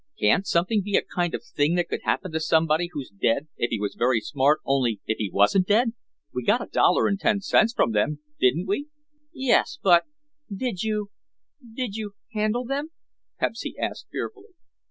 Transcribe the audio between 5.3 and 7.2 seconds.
wasn't dead? We got a dollar and